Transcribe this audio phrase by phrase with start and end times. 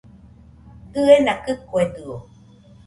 [0.93, 2.15] Diena kɨkuedɨo